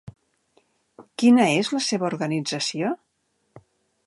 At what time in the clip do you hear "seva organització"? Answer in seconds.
1.91-2.95